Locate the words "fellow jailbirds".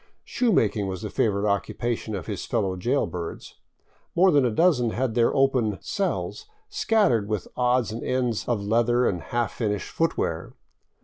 2.47-3.59